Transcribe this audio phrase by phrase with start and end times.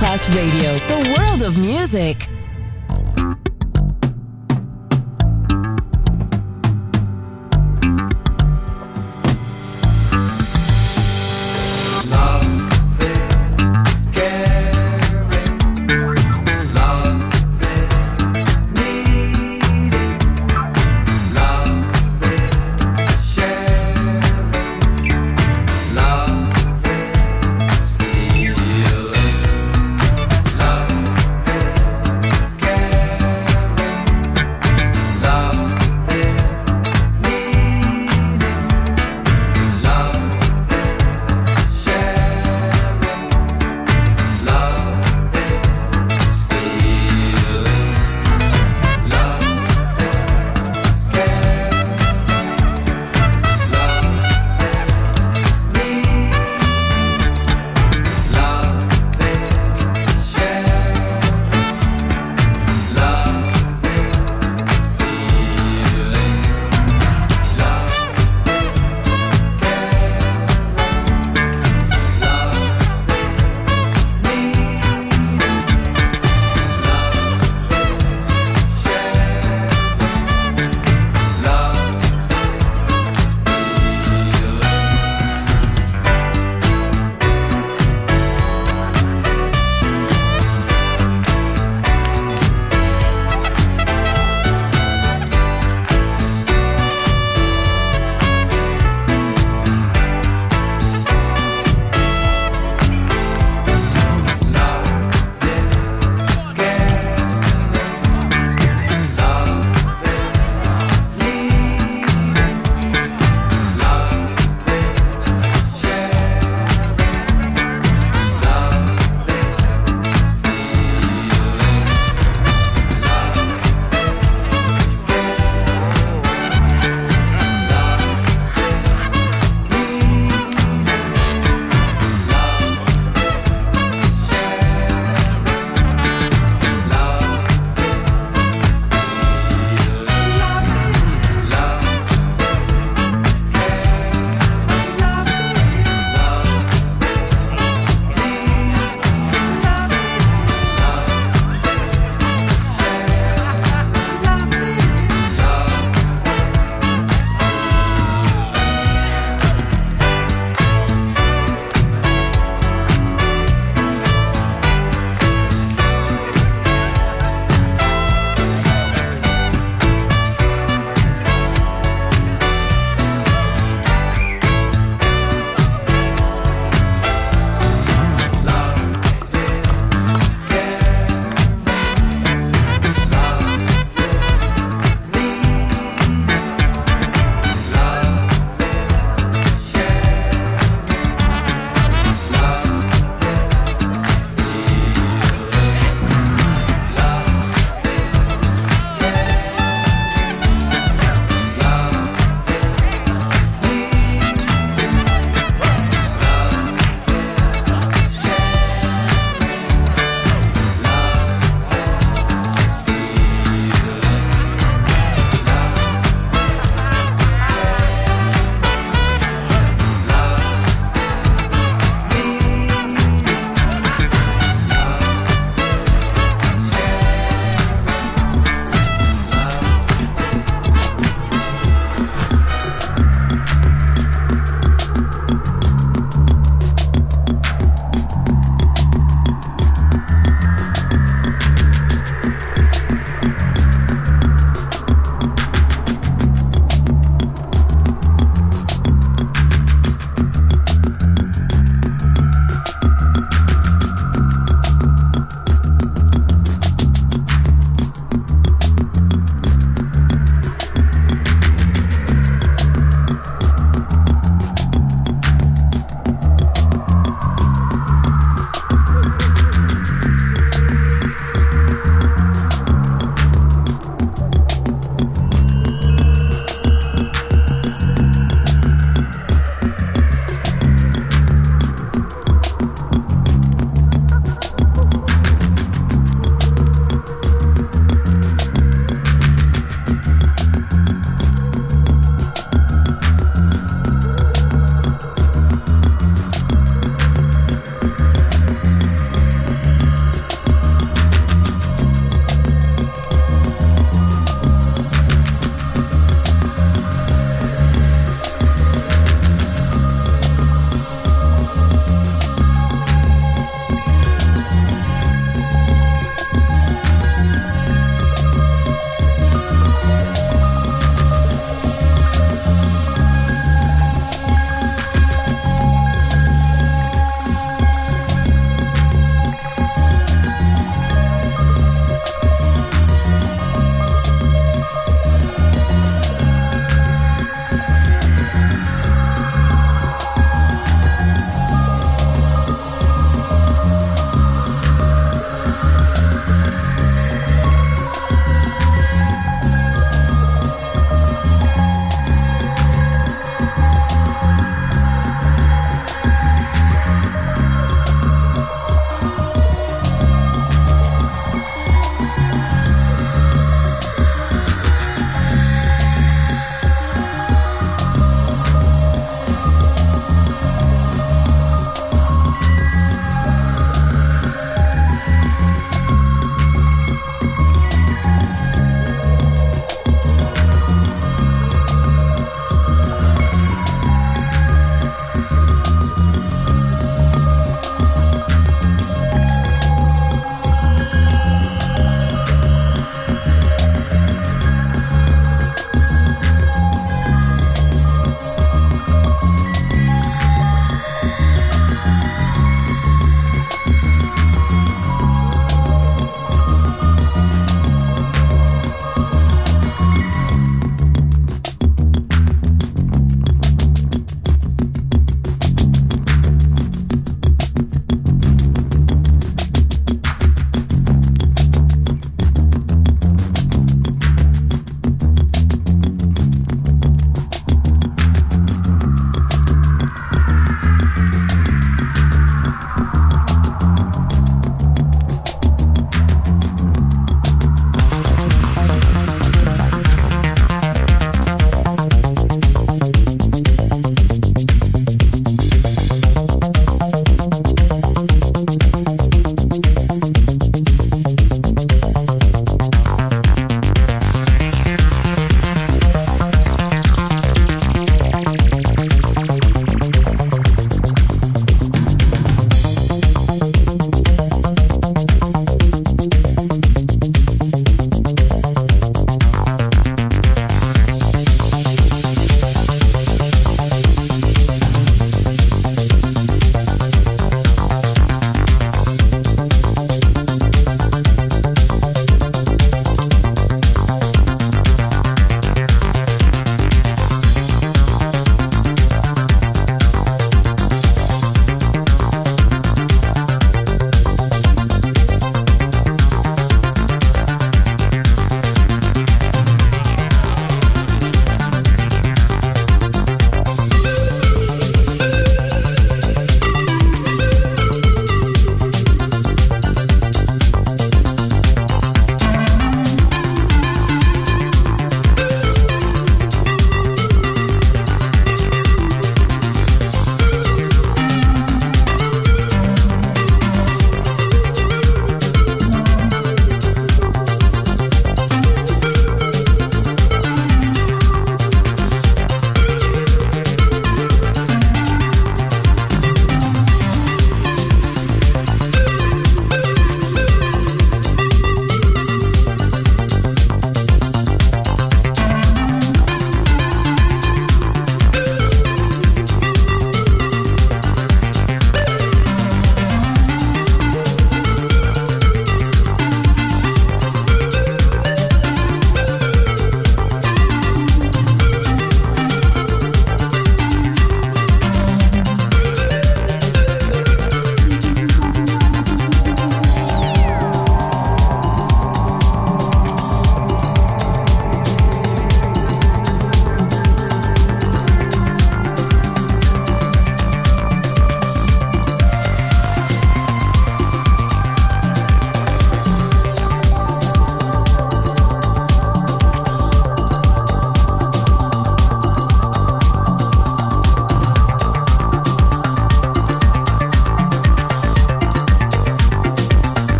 [0.00, 0.87] Masterclass Radio,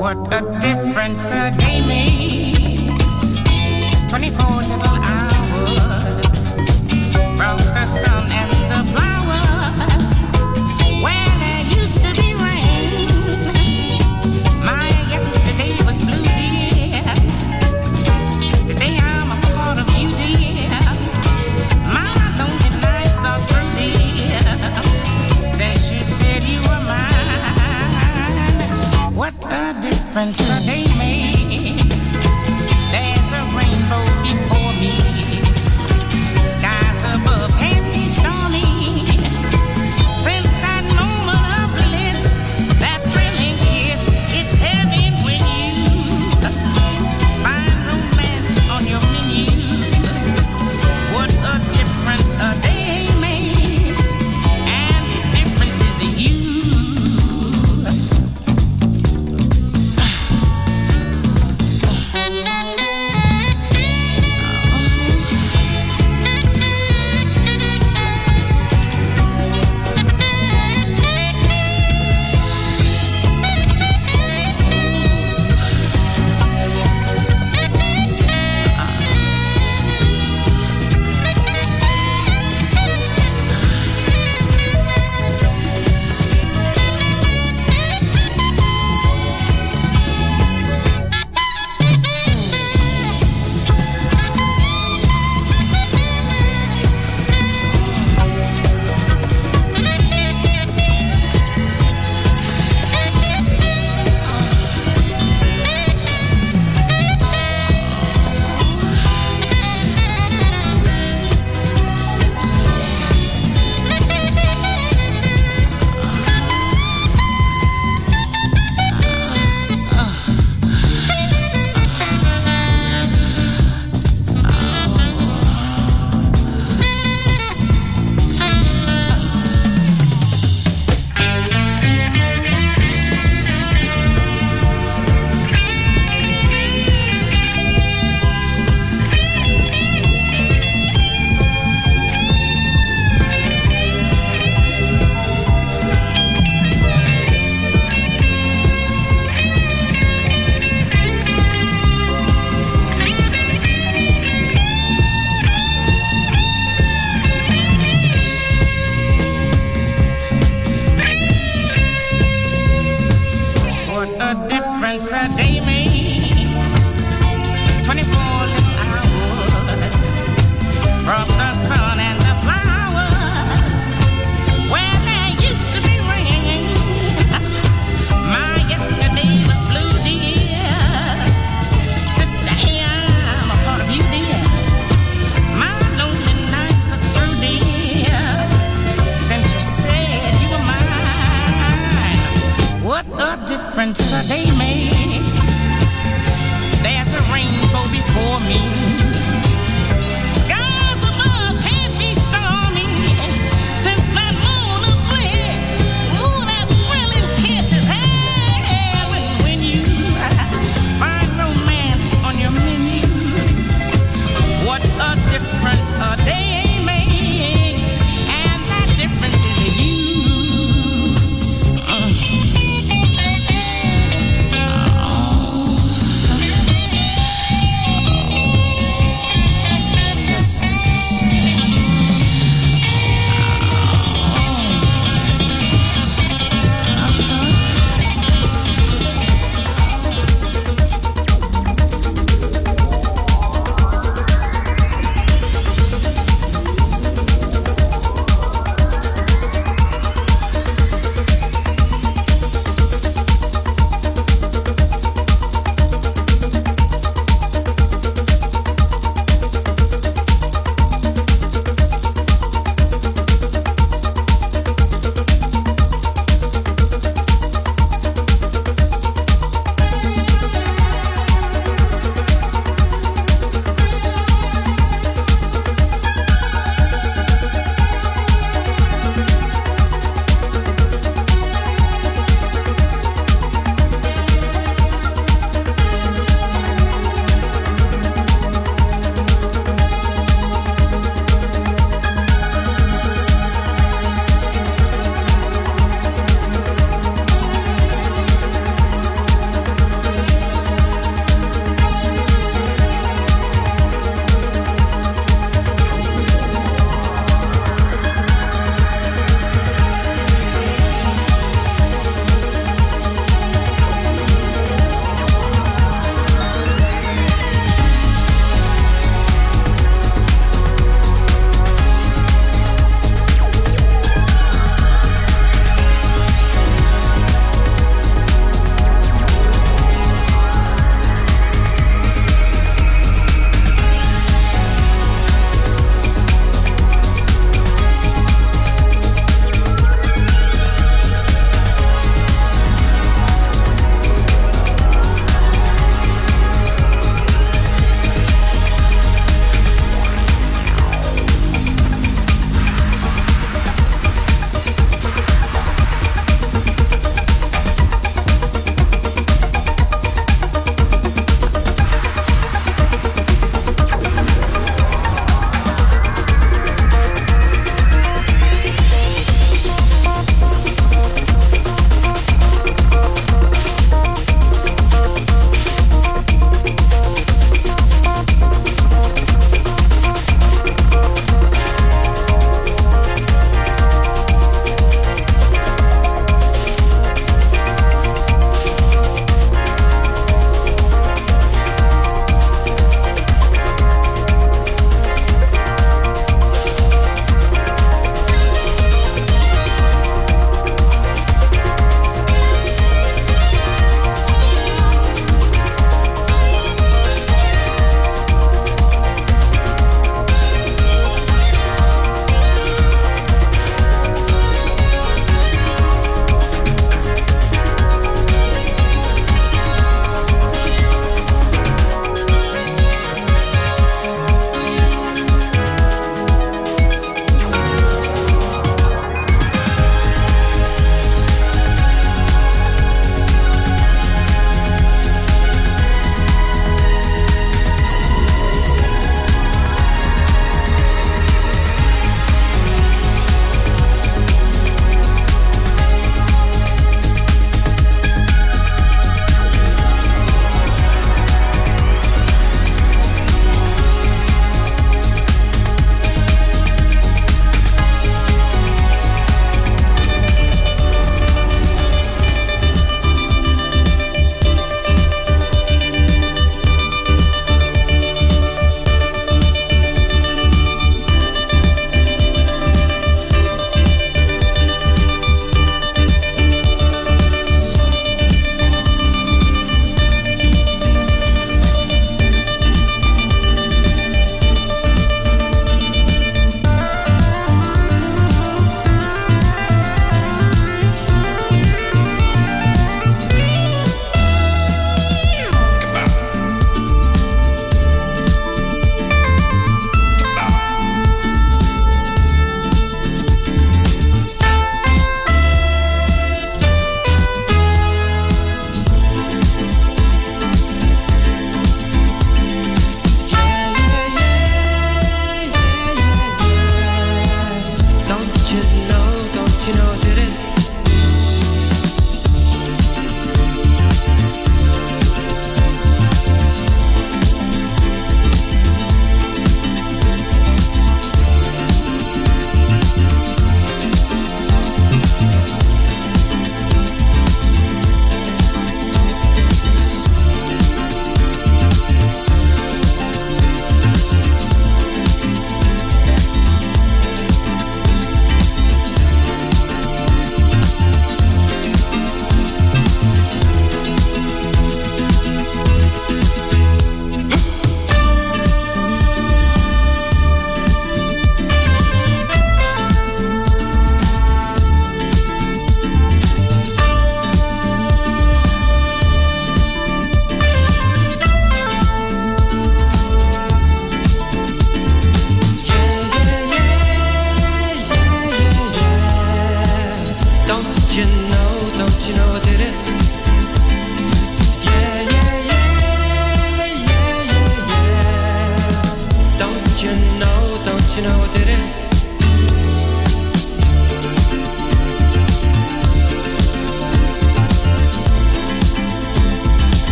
[0.00, 2.80] What a difference a day makes.
[4.08, 4.99] 24 little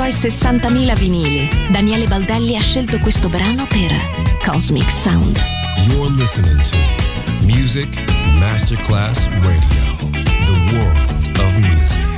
[0.00, 3.94] suoi 60.000 vinili, Daniele Baldelli ha scelto questo brano per
[4.42, 5.38] Cosmic Sound.
[5.88, 6.76] You're listening to
[7.42, 8.02] Music
[8.38, 10.08] Masterclass Radio,
[10.46, 12.09] the world of music.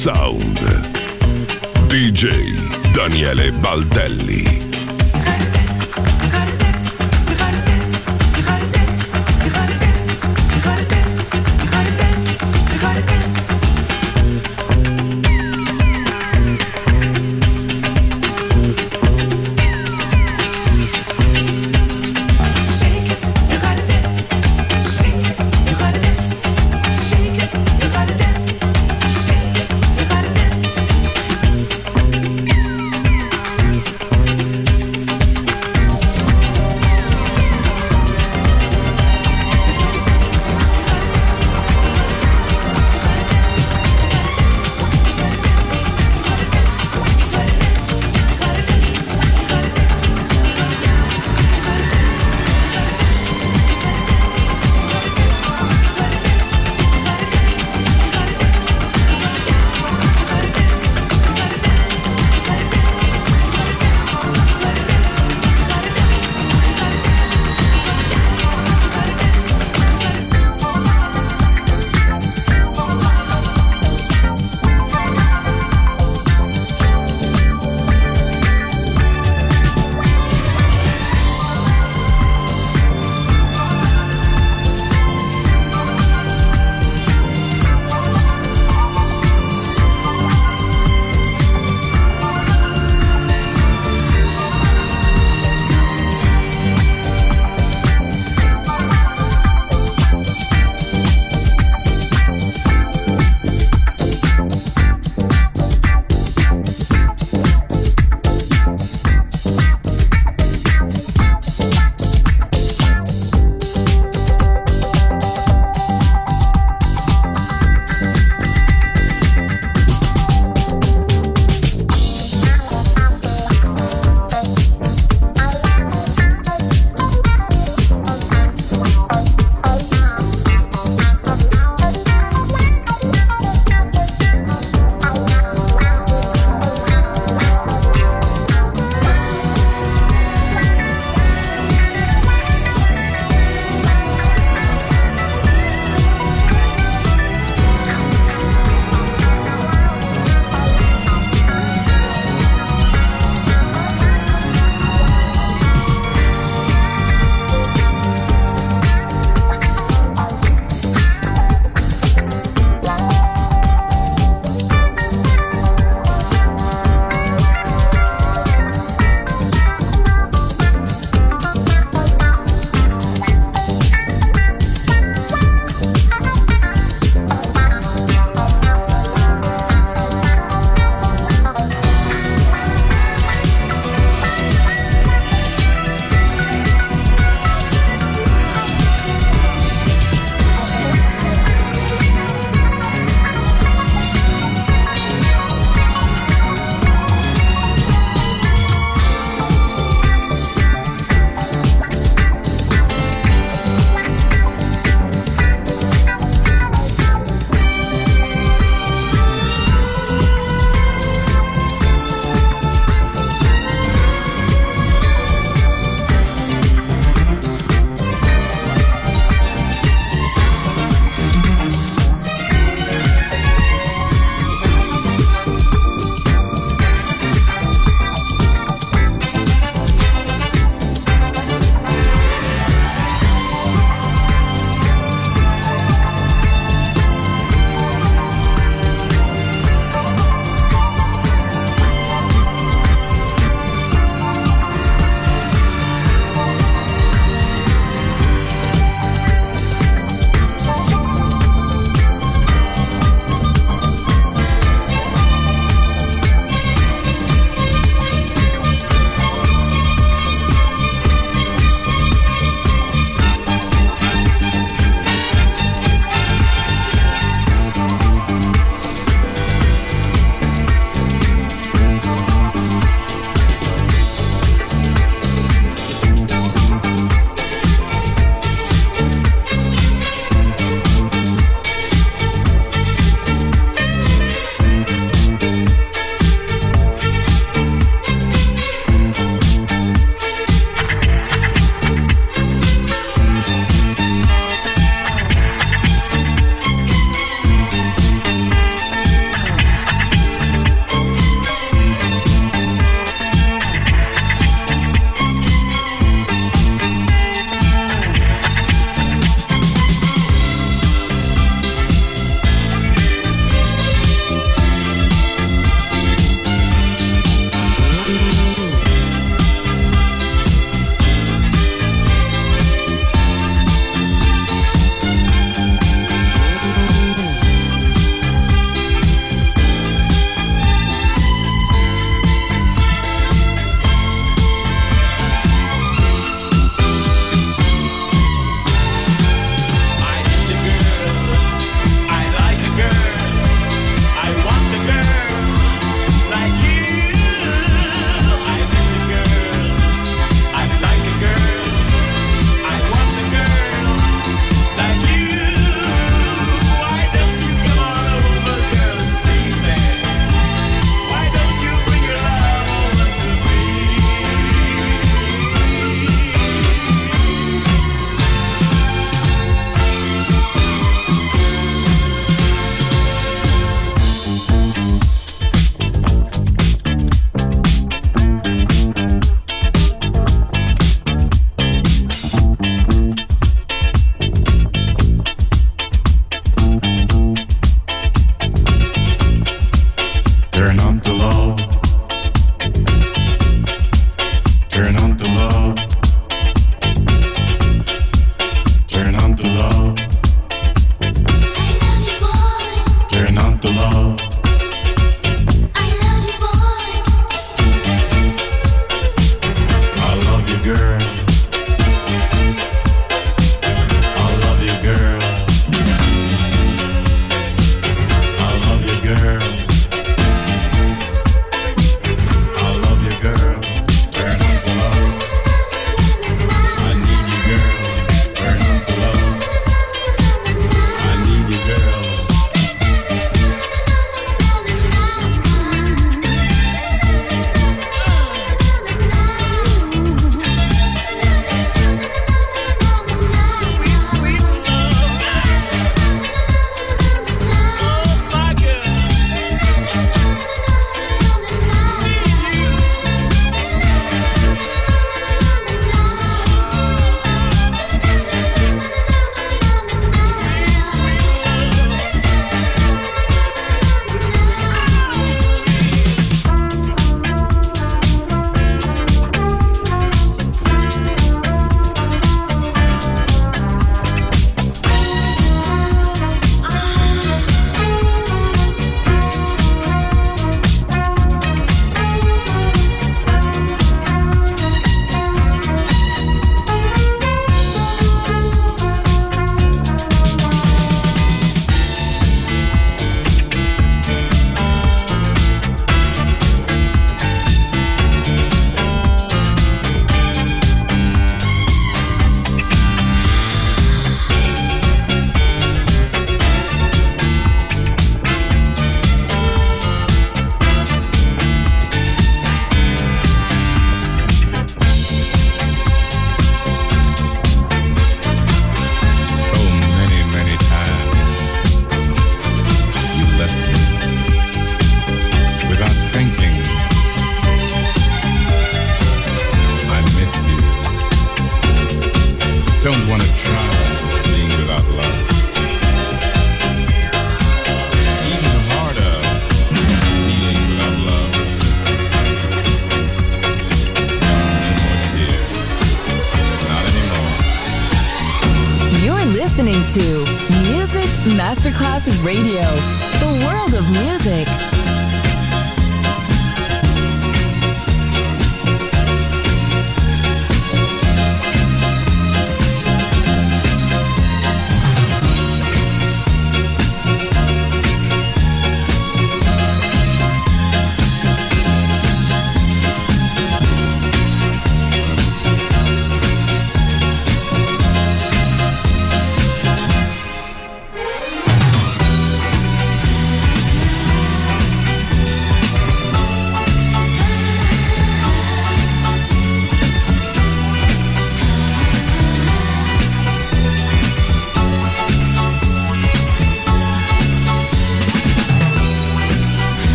[0.00, 0.49] Sound.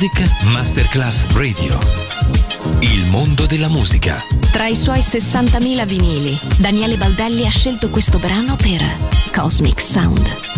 [0.00, 1.76] Music Masterclass Radio.
[2.82, 4.22] Il mondo della musica.
[4.52, 8.80] Tra i suoi 60.000 vinili, Daniele Baldelli ha scelto questo brano per
[9.32, 10.57] Cosmic Sound.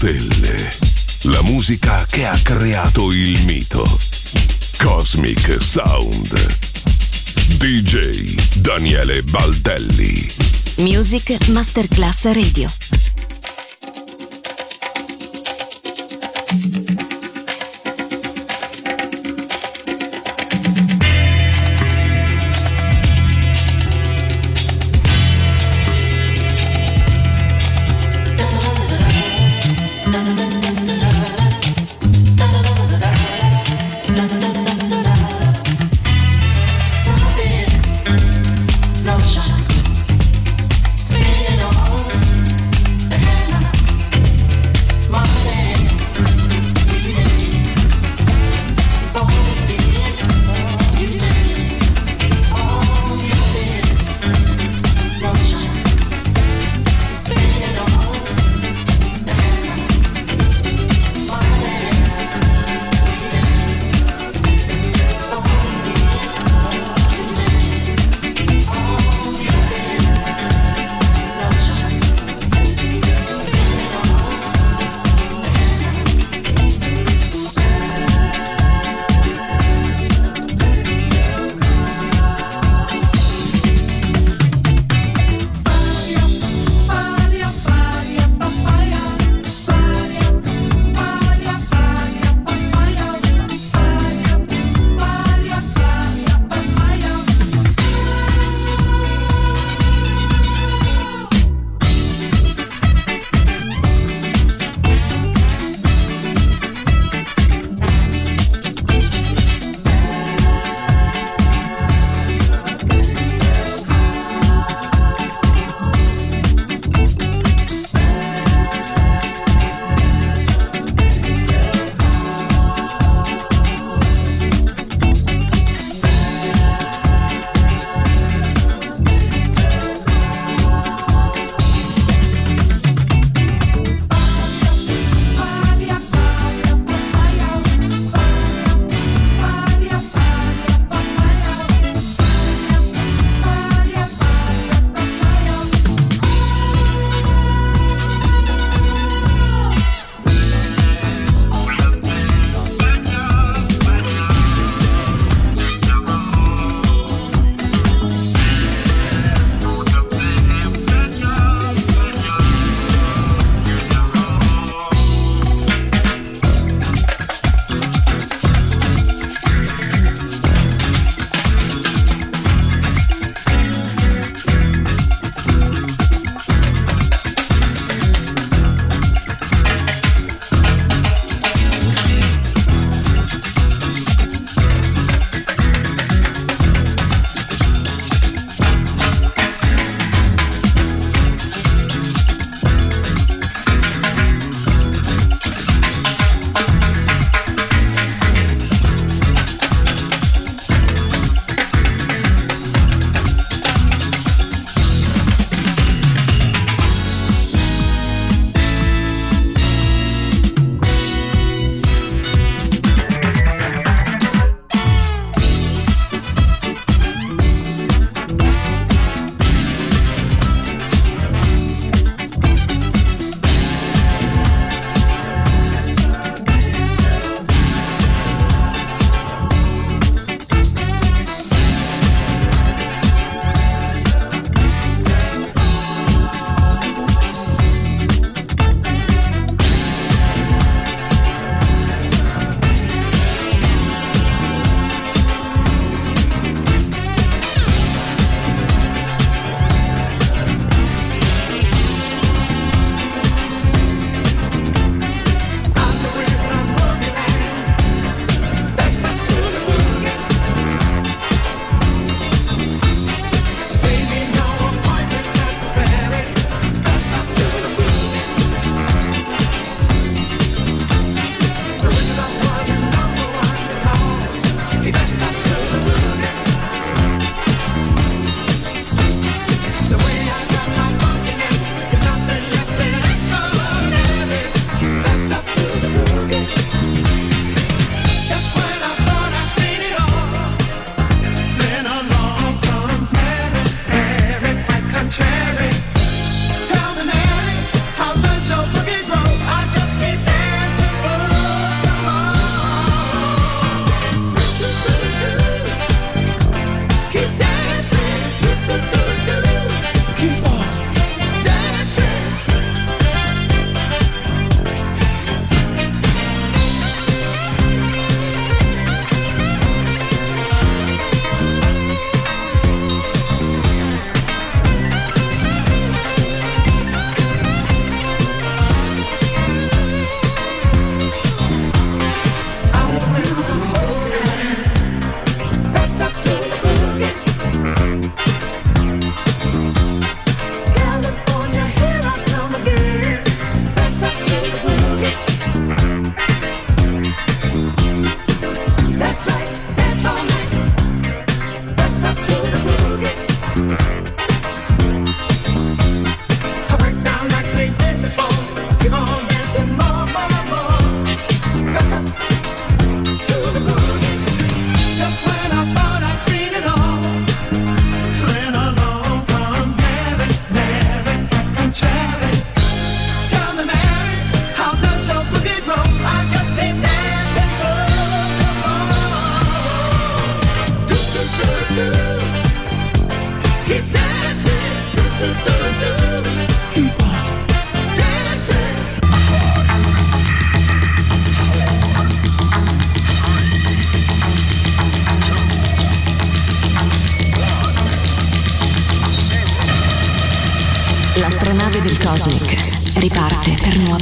[0.00, 0.72] Stelle.
[1.24, 3.84] La musica che ha creato il mito.
[4.78, 6.56] Cosmic Sound.
[7.58, 10.26] DJ Daniele Baldelli.
[10.76, 12.72] Music Masterclass Radio.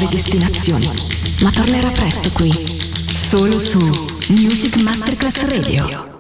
[0.08, 0.90] Destinazioni,
[1.42, 2.50] ma tornerà presto qui,
[3.14, 3.78] solo su
[4.28, 6.08] Music Masterclass Radio.